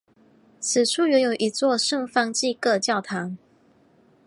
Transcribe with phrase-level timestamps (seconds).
[0.59, 3.37] 此处原有一座圣方济各教堂。